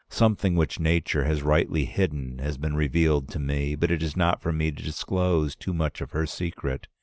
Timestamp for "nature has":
0.79-1.43